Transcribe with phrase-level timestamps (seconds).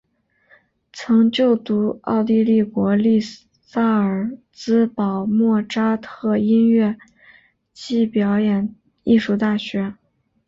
[0.91, 6.97] 曾就读奥地利国立萨尔兹堡莫札特音乐
[7.71, 9.93] 暨表演艺术大学。